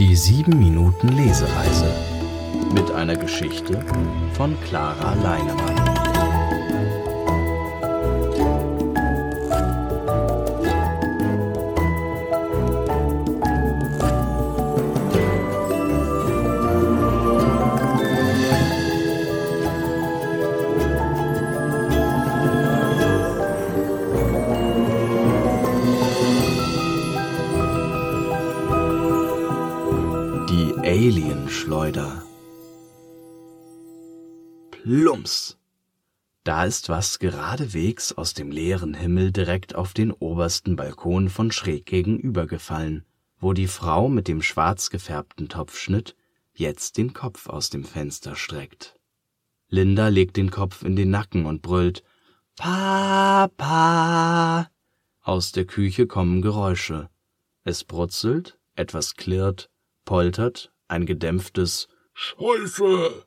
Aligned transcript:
Die 0.00 0.16
7 0.16 0.58
Minuten 0.58 1.06
Lesereise 1.06 1.94
mit 2.74 2.90
einer 2.90 3.14
Geschichte 3.14 3.80
von 4.32 4.60
Clara 4.62 5.14
Leinemann. 5.22 5.93
Alienschleuder. 30.94 32.22
Plumps. 34.70 35.58
Da 36.44 36.64
ist 36.66 36.88
was 36.88 37.18
geradewegs 37.18 38.12
aus 38.12 38.32
dem 38.32 38.52
leeren 38.52 38.94
Himmel 38.94 39.32
direkt 39.32 39.74
auf 39.74 39.92
den 39.92 40.12
obersten 40.12 40.76
Balkon 40.76 41.30
von 41.30 41.50
schräg 41.50 41.86
gegenüber 41.86 42.46
gefallen, 42.46 43.04
wo 43.40 43.52
die 43.52 43.66
Frau 43.66 44.08
mit 44.08 44.28
dem 44.28 44.40
schwarz 44.40 44.88
gefärbten 44.88 45.48
Topfschnitt 45.48 46.14
jetzt 46.52 46.96
den 46.96 47.12
Kopf 47.12 47.48
aus 47.48 47.70
dem 47.70 47.82
Fenster 47.84 48.36
streckt. 48.36 48.94
Linda 49.68 50.06
legt 50.06 50.36
den 50.36 50.52
Kopf 50.52 50.84
in 50.84 50.94
den 50.94 51.10
Nacken 51.10 51.44
und 51.46 51.60
brüllt 51.60 52.04
Papa. 52.54 53.50
Aus 55.22 55.50
der 55.50 55.64
Küche 55.64 56.06
kommen 56.06 56.40
Geräusche. 56.40 57.10
Es 57.64 57.82
brutzelt, 57.82 58.60
etwas 58.76 59.16
klirrt, 59.16 59.70
poltert, 60.04 60.70
ein 60.88 61.06
gedämpftes 61.06 61.88
Scheiße! 62.12 63.24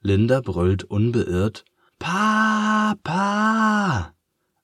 Linda 0.00 0.40
brüllt 0.40 0.84
unbeirrt 0.84 1.64
Papa. 1.98 4.14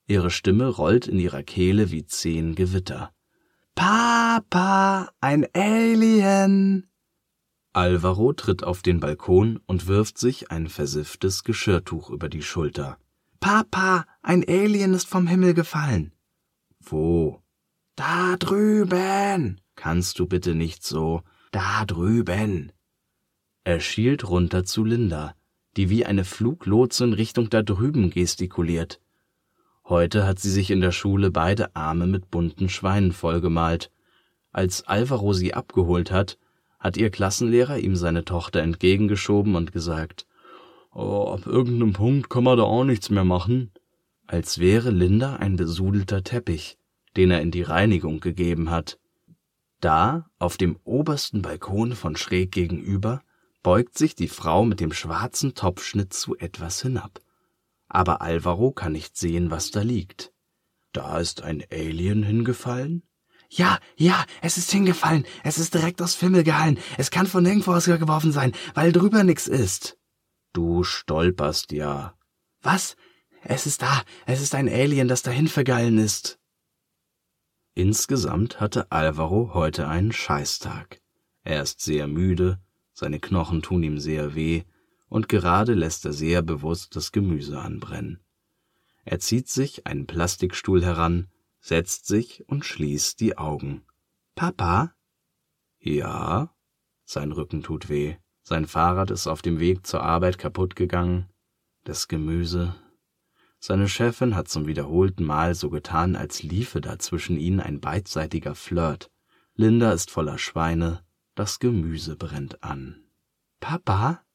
Ihre 0.07 0.29
Stimme 0.29 0.67
rollt 0.67 1.07
in 1.07 1.19
ihrer 1.19 1.43
Kehle 1.43 1.91
wie 1.91 2.05
zehn 2.05 2.55
Gewitter. 2.55 3.11
Papa, 3.75 5.09
ein 5.21 5.47
Alien. 5.53 6.87
Alvaro 7.73 8.33
tritt 8.33 8.63
auf 8.63 8.81
den 8.81 8.99
Balkon 8.99 9.59
und 9.65 9.87
wirft 9.87 10.17
sich 10.17 10.51
ein 10.51 10.67
versifftes 10.67 11.43
Geschirrtuch 11.43 12.09
über 12.09 12.27
die 12.27 12.43
Schulter. 12.43 12.97
Papa, 13.39 14.05
ein 14.21 14.43
Alien 14.47 14.93
ist 14.93 15.07
vom 15.07 15.25
Himmel 15.25 15.53
gefallen. 15.53 16.11
Wo? 16.79 17.41
Da 17.95 18.35
drüben. 18.37 19.61
Kannst 19.75 20.19
du 20.19 20.27
bitte 20.27 20.53
nicht 20.53 20.83
so? 20.83 21.23
Da 21.51 21.83
drüben. 21.85 22.71
Er 23.65 23.81
schielt 23.81 24.27
runter 24.27 24.63
zu 24.63 24.85
Linda, 24.85 25.35
die 25.75 25.89
wie 25.89 26.05
eine 26.05 26.23
Fluglotsin 26.23 27.11
Richtung 27.11 27.49
da 27.49 27.61
drüben 27.61 28.09
gestikuliert. 28.09 29.01
Heute 29.83 30.25
hat 30.25 30.39
sie 30.39 30.49
sich 30.49 30.71
in 30.71 30.79
der 30.79 30.93
Schule 30.93 31.29
beide 31.29 31.75
Arme 31.75 32.07
mit 32.07 32.31
bunten 32.31 32.69
Schweinen 32.69 33.11
vollgemalt. 33.11 33.91
Als 34.53 34.87
Alvaro 34.87 35.33
sie 35.33 35.53
abgeholt 35.53 36.09
hat, 36.09 36.37
hat 36.79 36.95
ihr 36.95 37.09
Klassenlehrer 37.09 37.79
ihm 37.79 37.97
seine 37.97 38.23
Tochter 38.23 38.61
entgegengeschoben 38.61 39.55
und 39.55 39.73
gesagt, 39.73 40.25
oh, 40.93 41.33
ab 41.33 41.45
irgendeinem 41.45 41.91
Punkt 41.91 42.29
kann 42.29 42.45
man 42.45 42.57
da 42.57 42.63
auch 42.63 42.85
nichts 42.85 43.09
mehr 43.09 43.25
machen. 43.25 43.71
Als 44.25 44.59
wäre 44.59 44.91
Linda 44.91 45.35
ein 45.35 45.57
besudelter 45.57 46.23
Teppich, 46.23 46.77
den 47.17 47.29
er 47.29 47.41
in 47.41 47.51
die 47.51 47.63
Reinigung 47.63 48.21
gegeben 48.21 48.71
hat. 48.71 49.00
Da, 49.81 50.29
auf 50.37 50.57
dem 50.57 50.77
obersten 50.83 51.41
Balkon 51.41 51.95
von 51.95 52.15
schräg 52.15 52.51
gegenüber, 52.51 53.23
beugt 53.63 53.97
sich 53.97 54.15
die 54.15 54.27
Frau 54.27 54.63
mit 54.63 54.79
dem 54.79 54.93
schwarzen 54.93 55.55
Topfschnitt 55.55 56.13
zu 56.13 56.37
etwas 56.37 56.81
hinab. 56.81 57.19
Aber 57.87 58.21
Alvaro 58.21 58.71
kann 58.71 58.93
nicht 58.93 59.17
sehen, 59.17 59.49
was 59.49 59.71
da 59.71 59.81
liegt. 59.81 60.31
Da 60.93 61.19
ist 61.19 61.41
ein 61.41 61.63
Alien 61.71 62.21
hingefallen? 62.23 63.03
Ja, 63.49 63.79
ja, 63.97 64.23
es 64.41 64.57
ist 64.57 64.71
hingefallen. 64.71 65.25
Es 65.43 65.57
ist 65.57 65.73
direkt 65.73 66.01
aus 66.01 66.15
Fimmel 66.15 66.43
gehallen. 66.43 66.77
Es 66.97 67.11
kann 67.11 67.27
von 67.27 67.43
nirgendwo 67.43 67.73
aus 67.73 67.85
geworfen 67.85 68.31
sein, 68.31 68.53
weil 68.75 68.91
drüber 68.91 69.23
nix 69.23 69.47
ist. 69.47 69.97
Du 70.53 70.83
stolperst 70.83 71.71
ja. 71.71 72.15
Was? 72.61 72.95
Es 73.43 73.65
ist 73.65 73.81
da. 73.81 74.03
Es 74.25 74.41
ist 74.41 74.53
ein 74.53 74.69
Alien, 74.69 75.07
das 75.07 75.23
dahin 75.23 75.47
vergallen 75.47 75.97
ist. 75.97 76.39
Insgesamt 77.73 78.59
hatte 78.59 78.91
Alvaro 78.91 79.53
heute 79.53 79.87
einen 79.87 80.11
Scheißtag. 80.11 81.01
Er 81.43 81.61
ist 81.63 81.81
sehr 81.81 82.07
müde, 82.07 82.59
seine 82.93 83.19
Knochen 83.19 83.61
tun 83.61 83.81
ihm 83.83 83.97
sehr 83.97 84.35
weh, 84.35 84.63
und 85.07 85.29
gerade 85.29 85.73
lässt 85.73 86.05
er 86.05 86.13
sehr 86.13 86.41
bewusst 86.41 86.95
das 86.95 87.11
Gemüse 87.11 87.59
anbrennen. 87.59 88.19
Er 89.03 89.19
zieht 89.19 89.49
sich 89.49 89.87
einen 89.87 90.05
Plastikstuhl 90.05 90.83
heran, 90.83 91.29
setzt 91.59 92.07
sich 92.07 92.47
und 92.47 92.65
schließt 92.65 93.19
die 93.19 93.37
Augen. 93.37 93.83
Papa? 94.35 94.93
Ja? 95.79 96.53
Sein 97.03 97.31
Rücken 97.31 97.63
tut 97.63 97.89
weh. 97.89 98.17
Sein 98.43 98.65
Fahrrad 98.65 99.11
ist 99.11 99.27
auf 99.27 99.41
dem 99.41 99.59
Weg 99.59 99.85
zur 99.85 100.01
Arbeit 100.03 100.37
kaputt 100.37 100.75
gegangen. 100.75 101.29
Das 101.83 102.07
Gemüse, 102.07 102.75
seine 103.63 103.87
Chefin 103.87 104.35
hat 104.35 104.47
zum 104.49 104.65
wiederholten 104.65 105.23
Mal 105.23 105.53
so 105.53 105.69
getan, 105.69 106.15
als 106.15 106.41
liefe 106.41 106.81
da 106.81 106.97
zwischen 106.97 107.37
ihnen 107.37 107.59
ein 107.59 107.79
beidseitiger 107.79 108.55
Flirt. 108.55 109.11
Linda 109.53 109.91
ist 109.91 110.09
voller 110.09 110.39
Schweine, 110.39 111.03
das 111.35 111.59
Gemüse 111.59 112.15
brennt 112.15 112.63
an. 112.63 113.03
Papa? 113.59 114.25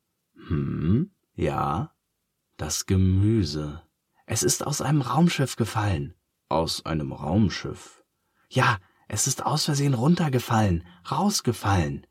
Hm, 0.46 1.10
ja. 1.34 1.92
Das 2.56 2.86
Gemüse. 2.86 3.82
Es 4.26 4.44
ist 4.44 4.64
aus 4.64 4.80
einem 4.80 5.02
Raumschiff 5.02 5.56
gefallen. 5.56 6.14
Aus 6.48 6.86
einem 6.86 7.12
Raumschiff? 7.12 8.04
Ja, 8.48 8.78
es 9.08 9.26
ist 9.26 9.44
aus 9.44 9.64
Versehen 9.64 9.94
runtergefallen, 9.94 10.86
rausgefallen. 11.10 12.06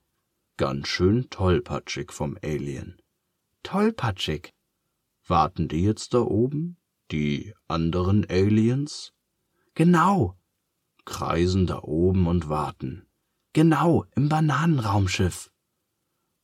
Ganz 0.57 0.89
schön 0.89 1.29
tollpatschig 1.29 2.11
vom 2.11 2.37
Alien. 2.43 3.01
Tollpatschig. 3.63 4.53
Warten 5.25 5.69
die 5.69 5.81
jetzt 5.81 6.13
da 6.13 6.19
oben? 6.19 6.77
Die 7.11 7.53
anderen 7.67 8.25
Aliens? 8.29 9.13
Genau. 9.75 10.37
Kreisen 11.05 11.67
da 11.67 11.79
oben 11.83 12.27
und 12.27 12.49
warten. 12.49 13.07
Genau, 13.53 14.05
im 14.15 14.27
Bananenraumschiff. 14.27 15.51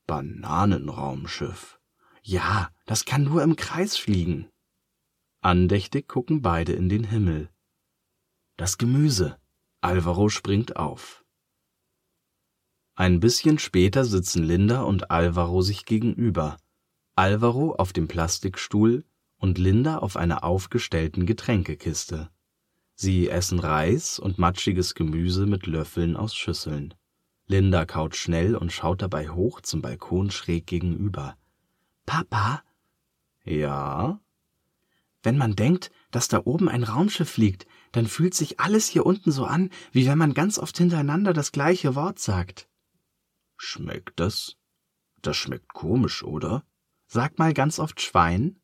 Bananenraumschiff. 0.06 1.80
Ja, 2.22 2.70
das 2.86 3.06
kann 3.06 3.24
nur 3.24 3.42
im 3.42 3.56
Kreis 3.56 3.98
fliegen. 3.98 4.50
Andächtig 5.42 6.08
gucken 6.08 6.44
beide 6.44 6.74
in 6.74 6.90
den 6.90 7.04
Himmel. 7.04 7.50
Das 8.58 8.78
Gemüse. 8.78 9.40
Alvaro 9.82 10.30
springt 10.30 10.76
auf. 10.76 11.26
Ein 12.94 13.20
bisschen 13.20 13.58
später 13.58 14.06
sitzen 14.06 14.44
Linda 14.44 14.84
und 14.84 15.10
Alvaro 15.10 15.64
sich 15.64 15.86
gegenüber. 15.86 16.58
Alvaro 17.16 17.74
auf 17.74 17.94
dem 17.94 18.08
Plastikstuhl, 18.08 19.04
und 19.42 19.58
Linda 19.58 19.98
auf 19.98 20.16
einer 20.16 20.44
aufgestellten 20.44 21.26
Getränkekiste. 21.26 22.30
Sie 22.94 23.28
essen 23.28 23.60
Reis 23.60 24.20
und 24.20 24.38
matschiges 24.38 24.94
Gemüse 24.94 25.48
mit 25.48 25.66
Löffeln 25.66 26.16
aus 26.16 26.36
Schüsseln. 26.36 26.94
Linda 27.48 27.86
kaut 27.86 28.16
schnell 28.16 28.56
und 28.56 28.72
schaut 28.72 29.02
dabei 29.02 29.30
hoch 29.30 29.60
zum 29.62 29.82
Balkon 29.82 30.30
schräg 30.30 30.68
gegenüber. 30.68 31.36
Papa? 32.06 32.62
Ja? 33.44 34.22
Wenn 35.24 35.38
man 35.38 35.56
denkt, 35.56 35.92
dass 36.12 36.28
da 36.28 36.42
oben 36.46 36.70
ein 36.70 36.84
Raumschiff 36.84 37.32
fliegt, 37.32 37.66
dann 37.94 38.06
fühlt 38.06 38.36
sich 38.36 38.60
alles 38.60 38.88
hier 38.88 39.08
unten 39.08 39.32
so 39.32 39.46
an, 39.46 39.72
wie 39.92 40.06
wenn 40.06 40.20
man 40.20 40.36
ganz 40.36 40.60
oft 40.60 40.78
hintereinander 40.78 41.34
das 41.34 41.52
gleiche 41.52 41.96
Wort 41.96 42.20
sagt. 42.20 42.70
Schmeckt 43.58 44.20
das? 44.20 44.56
Das 45.24 45.36
schmeckt 45.36 45.74
komisch, 45.74 46.24
oder? 46.24 46.64
Sag 47.08 47.40
mal 47.40 47.56
ganz 47.56 47.80
oft 47.80 48.02
Schwein. 48.02 48.61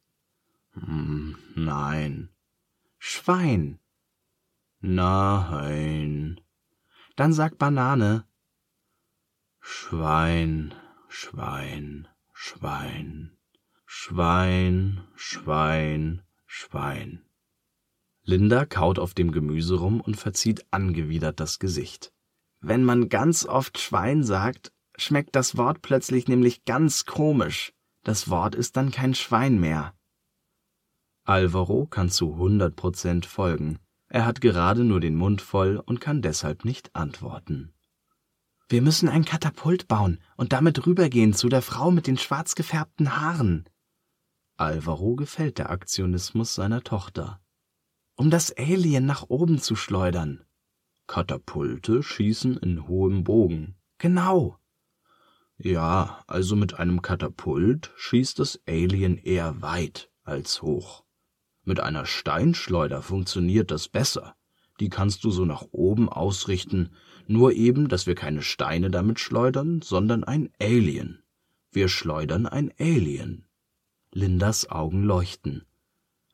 Hm, 0.86 1.38
nein. 1.56 2.30
Schwein. 2.98 3.80
Nein. 4.80 6.40
Dann 7.16 7.34
sag 7.34 7.58
Banane. 7.58 8.26
Schwein, 9.60 10.74
Schwein, 11.10 12.08
Schwein. 12.32 13.38
Schwein, 13.86 15.02
Schwein, 15.16 16.22
Schwein. 16.46 17.26
Linda 18.24 18.66
kaut 18.66 19.00
auf 19.00 19.14
dem 19.14 19.32
Gemüse 19.32 19.76
rum 19.76 20.02
und 20.02 20.16
verzieht 20.16 20.66
angewidert 20.72 21.40
das 21.40 21.60
Gesicht. 21.60 22.14
Wenn 22.60 22.84
man 22.84 23.10
ganz 23.10 23.46
oft 23.46 23.80
Schwein 23.80 24.24
sagt, 24.24 24.72
schmeckt 24.98 25.36
das 25.36 25.58
Wort 25.58 25.82
plötzlich 25.82 26.28
nämlich 26.28 26.66
ganz 26.66 27.06
komisch. 27.06 27.74
Das 28.04 28.30
Wort 28.30 28.56
ist 28.56 28.78
dann 28.78 28.92
kein 28.92 29.16
Schwein 29.16 29.60
mehr. 29.60 29.94
Alvaro 31.28 31.86
kann 31.86 32.10
zu 32.10 32.34
100 32.36 32.74
Prozent 32.74 33.26
folgen. 33.26 33.80
Er 34.08 34.26
hat 34.26 34.40
gerade 34.40 34.86
nur 34.86 35.02
den 35.02 35.16
Mund 35.16 35.42
voll 35.42 35.76
und 35.76 36.00
kann 36.00 36.22
deshalb 36.22 36.64
nicht 36.64 36.96
antworten. 36.96 37.74
Wir 38.70 38.82
müssen 38.82 39.10
ein 39.10 39.26
Katapult 39.26 39.90
bauen 39.90 40.20
und 40.38 40.54
damit 40.54 40.88
rübergehen 40.88 41.34
zu 41.34 41.50
der 41.50 41.62
Frau 41.62 41.92
mit 41.92 42.08
den 42.08 42.18
schwarz 42.18 42.56
gefärbten 42.56 43.18
Haaren. 43.18 43.66
Alvaro 44.56 45.18
gefällt 45.18 45.58
der 45.58 45.70
Aktionismus 45.70 46.56
seiner 46.56 46.82
Tochter. 46.82 47.42
Um 48.16 48.30
das 48.30 48.56
Alien 48.58 49.06
nach 49.06 49.24
oben 49.28 49.60
zu 49.60 49.76
schleudern. 49.76 50.46
Katapulte 51.08 52.04
schießen 52.04 52.56
in 52.56 52.88
hohem 52.88 53.26
Bogen. 53.26 53.76
Genau. 53.98 54.58
Ja, 55.58 56.24
also 56.26 56.56
mit 56.56 56.76
einem 56.76 57.02
Katapult 57.02 57.92
schießt 57.98 58.40
das 58.40 58.62
Alien 58.66 59.18
eher 59.18 59.62
weit 59.62 60.10
als 60.24 60.62
hoch. 60.62 61.04
Mit 61.68 61.82
einer 61.82 62.06
Steinschleuder 62.06 63.02
funktioniert 63.02 63.72
das 63.72 63.90
besser. 63.90 64.38
Die 64.80 64.88
kannst 64.88 65.26
du 65.26 65.32
so 65.32 65.44
nach 65.44 65.66
oben 65.74 66.08
ausrichten, 66.08 66.92
nur 67.28 67.52
eben, 67.52 67.90
dass 67.90 68.08
wir 68.08 68.16
keine 68.16 68.42
Steine 68.42 68.90
damit 68.90 69.20
schleudern, 69.20 69.82
sondern 69.82 70.24
ein 70.24 70.50
Alien. 70.62 71.24
Wir 71.74 71.90
schleudern 71.90 72.46
ein 72.46 72.72
Alien. 72.80 73.44
Lindas 74.14 74.70
Augen 74.70 75.04
leuchten. 75.04 75.66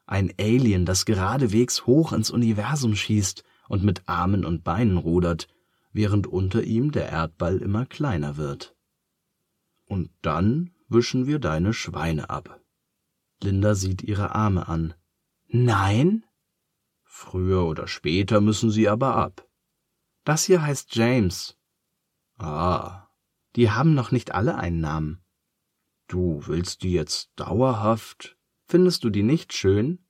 Ein 0.05 0.31
Alien, 0.39 0.85
das 0.85 1.03
geradewegs 1.03 1.87
hoch 1.87 2.13
ins 2.13 2.29
Universum 2.29 2.95
schießt 2.95 3.43
und 3.67 3.83
mit 3.83 4.03
Armen 4.05 4.45
und 4.45 4.63
Beinen 4.63 4.97
rudert, 4.97 5.47
während 5.93 6.27
unter 6.27 6.61
ihm 6.61 6.91
der 6.91 7.09
Erdball 7.09 7.57
immer 7.57 7.87
kleiner 7.87 8.37
wird. 8.37 8.75
Und 9.87 10.11
dann 10.21 10.69
wischen 10.89 11.25
wir 11.25 11.39
deine 11.39 11.73
Schweine 11.73 12.29
ab. 12.29 12.61
Linda 13.41 13.73
sieht 13.73 14.03
ihre 14.03 14.35
Arme 14.35 14.67
an. 14.67 14.93
Nein? 15.55 16.25
Früher 17.03 17.67
oder 17.67 17.87
später 17.87 18.41
müssen 18.41 18.71
sie 18.71 18.89
aber 18.89 19.15
ab. 19.15 19.47
Das 20.23 20.45
hier 20.45 20.63
heißt 20.63 20.95
James. 20.95 21.59
Ah, 22.39 23.07
die 23.55 23.69
haben 23.69 23.93
noch 23.93 24.09
nicht 24.09 24.33
alle 24.33 24.55
einen 24.55 24.81
Namen. 24.81 25.23
Du 26.07 26.47
willst 26.47 26.81
die 26.81 26.91
jetzt 26.91 27.33
dauerhaft? 27.35 28.35
Findest 28.65 29.03
du 29.03 29.11
die 29.11 29.21
nicht 29.21 29.53
schön? 29.53 30.03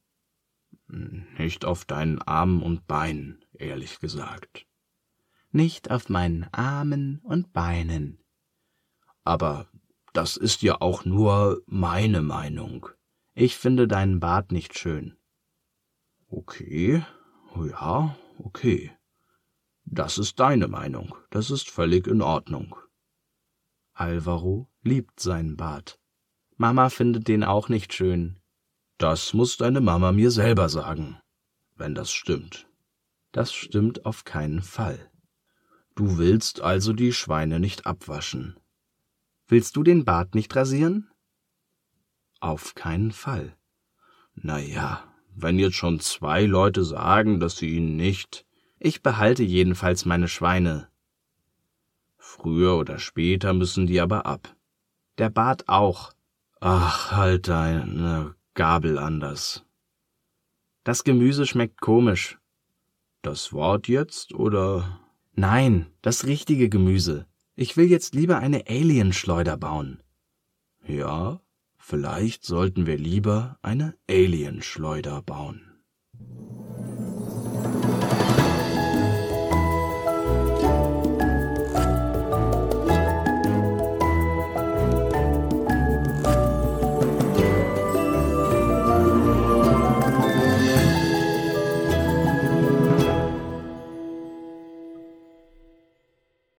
Nicht 0.87 1.65
auf 1.65 1.83
deinen 1.83 2.21
Armen 2.21 2.63
und 2.63 2.87
Beinen, 2.87 3.43
ehrlich 3.51 3.99
gesagt. 3.99 4.65
Nicht 5.51 5.91
auf 5.91 6.07
meinen 6.07 6.45
Armen 6.53 7.19
und 7.19 7.51
Beinen. 7.51 8.23
Aber 9.25 9.67
das 10.13 10.37
ist 10.37 10.61
ja 10.61 10.79
auch 10.79 11.03
nur 11.03 11.61
meine 11.65 12.21
Meinung. 12.21 12.87
Ich 13.33 13.57
finde 13.57 13.89
deinen 13.89 14.21
Bart 14.21 14.53
nicht 14.53 14.79
schön. 14.79 15.17
Okay, 16.35 17.05
ja, 17.55 18.17
okay. 18.39 18.91
Das 19.85 20.17
ist 20.17 20.39
deine 20.39 20.67
Meinung, 20.67 21.15
das 21.29 21.51
ist 21.51 21.69
völlig 21.69 22.07
in 22.07 22.23
Ordnung. 22.23 22.75
Alvaro 23.93 24.67
liebt 24.81 25.19
seinen 25.19 25.57
Bart. 25.57 25.99
Mama 26.57 26.89
findet 26.89 27.27
den 27.27 27.43
auch 27.43 27.69
nicht 27.69 27.93
schön. 27.93 28.39
Das 28.97 29.35
muss 29.35 29.57
deine 29.57 29.79
Mama 29.79 30.11
mir 30.11 30.31
selber 30.31 30.69
sagen, 30.69 31.19
wenn 31.75 31.93
das 31.93 32.11
stimmt. 32.11 32.67
Das 33.31 33.53
stimmt 33.53 34.03
auf 34.07 34.23
keinen 34.23 34.63
Fall. 34.63 35.11
Du 35.93 36.17
willst 36.17 36.61
also 36.61 36.93
die 36.93 37.13
Schweine 37.13 37.59
nicht 37.59 37.85
abwaschen. 37.85 38.59
Willst 39.47 39.75
du 39.75 39.83
den 39.83 40.03
Bart 40.03 40.33
nicht 40.33 40.55
rasieren? 40.55 41.11
Auf 42.39 42.73
keinen 42.73 43.11
Fall. 43.11 43.55
Na 44.33 44.57
ja, 44.57 45.12
wenn 45.35 45.59
jetzt 45.59 45.75
schon 45.75 45.99
zwei 45.99 46.45
Leute 46.45 46.83
sagen, 46.83 47.39
dass 47.39 47.57
sie 47.57 47.69
ihn 47.75 47.95
nicht. 47.95 48.45
Ich 48.79 49.01
behalte 49.01 49.43
jedenfalls 49.43 50.05
meine 50.05 50.27
Schweine. 50.27 50.89
Früher 52.17 52.77
oder 52.77 52.99
später 52.99 53.53
müssen 53.53 53.87
die 53.87 54.01
aber 54.01 54.25
ab. 54.25 54.55
Der 55.17 55.29
Bart 55.29 55.69
auch. 55.69 56.13
Ach, 56.59 57.11
halt 57.11 57.47
deine 57.47 58.35
Gabel 58.53 58.97
anders. 58.97 59.65
Das 60.83 61.03
Gemüse 61.03 61.45
schmeckt 61.45 61.79
komisch. 61.81 62.37
Das 63.21 63.53
Wort 63.53 63.87
jetzt 63.87 64.33
oder? 64.33 64.99
Nein, 65.33 65.87
das 66.01 66.25
richtige 66.25 66.69
Gemüse. 66.69 67.25
Ich 67.55 67.77
will 67.77 67.89
jetzt 67.89 68.15
lieber 68.15 68.37
eine 68.37 68.67
Alienschleuder 68.67 69.57
bauen. 69.57 70.01
Ja, 70.85 71.39
vielleicht 71.83 72.45
sollten 72.45 72.85
wir 72.85 72.97
lieber 72.97 73.57
eine 73.61 73.95
Alienschleuder 74.09 75.21
bauen. 75.21 75.83